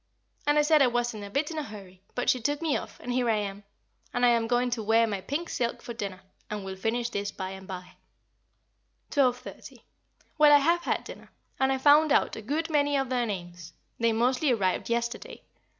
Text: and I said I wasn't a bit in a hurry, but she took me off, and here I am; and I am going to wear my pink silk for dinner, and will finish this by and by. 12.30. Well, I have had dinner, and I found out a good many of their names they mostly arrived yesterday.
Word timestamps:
and 0.47 0.57
I 0.57 0.63
said 0.63 0.81
I 0.81 0.87
wasn't 0.87 1.25
a 1.25 1.29
bit 1.29 1.51
in 1.51 1.59
a 1.59 1.63
hurry, 1.63 2.01
but 2.15 2.27
she 2.27 2.41
took 2.41 2.59
me 2.59 2.75
off, 2.75 2.99
and 3.01 3.13
here 3.13 3.29
I 3.29 3.35
am; 3.35 3.63
and 4.11 4.25
I 4.25 4.29
am 4.29 4.47
going 4.47 4.71
to 4.71 4.81
wear 4.81 5.05
my 5.05 5.21
pink 5.21 5.47
silk 5.47 5.79
for 5.83 5.93
dinner, 5.93 6.21
and 6.49 6.65
will 6.65 6.75
finish 6.75 7.09
this 7.11 7.29
by 7.31 7.51
and 7.51 7.67
by. 7.67 7.97
12.30. 9.11 9.81
Well, 10.39 10.53
I 10.53 10.57
have 10.57 10.81
had 10.85 11.03
dinner, 11.03 11.29
and 11.59 11.71
I 11.71 11.77
found 11.77 12.11
out 12.11 12.35
a 12.35 12.41
good 12.41 12.67
many 12.71 12.97
of 12.97 13.09
their 13.09 13.27
names 13.27 13.73
they 13.99 14.11
mostly 14.11 14.51
arrived 14.51 14.89
yesterday. 14.89 15.43